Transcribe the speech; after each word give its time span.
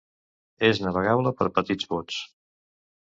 És 0.69 0.79
navegable 0.85 1.33
per 1.43 1.49
petits 1.59 1.91
bots. 1.93 2.19